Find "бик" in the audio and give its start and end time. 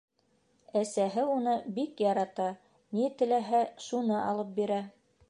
1.75-2.01